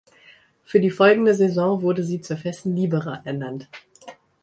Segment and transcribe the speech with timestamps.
[0.63, 3.69] Für die folgende Saison wurde sie zur festen Libera ernannt.